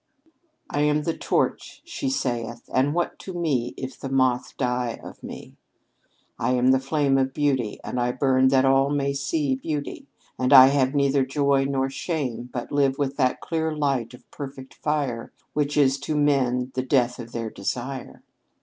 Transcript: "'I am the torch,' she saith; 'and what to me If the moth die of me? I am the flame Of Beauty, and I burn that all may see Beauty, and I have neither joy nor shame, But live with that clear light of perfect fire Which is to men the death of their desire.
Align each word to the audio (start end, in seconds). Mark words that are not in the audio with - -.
"'I 0.71 0.81
am 0.81 1.03
the 1.03 1.15
torch,' 1.15 1.83
she 1.85 2.09
saith; 2.09 2.67
'and 2.73 2.95
what 2.95 3.19
to 3.19 3.33
me 3.35 3.75
If 3.77 3.99
the 3.99 4.09
moth 4.09 4.57
die 4.57 4.99
of 5.03 5.21
me? 5.21 5.57
I 6.39 6.53
am 6.53 6.71
the 6.71 6.79
flame 6.79 7.19
Of 7.19 7.35
Beauty, 7.35 7.79
and 7.83 7.99
I 7.99 8.11
burn 8.11 8.47
that 8.47 8.65
all 8.65 8.89
may 8.89 9.13
see 9.13 9.53
Beauty, 9.53 10.07
and 10.39 10.53
I 10.53 10.69
have 10.69 10.95
neither 10.95 11.23
joy 11.23 11.65
nor 11.65 11.87
shame, 11.91 12.49
But 12.51 12.71
live 12.71 12.97
with 12.97 13.15
that 13.17 13.41
clear 13.41 13.75
light 13.77 14.15
of 14.15 14.27
perfect 14.31 14.73
fire 14.73 15.31
Which 15.53 15.77
is 15.77 15.99
to 15.99 16.15
men 16.17 16.71
the 16.73 16.81
death 16.81 17.19
of 17.19 17.31
their 17.31 17.51
desire. 17.51 18.23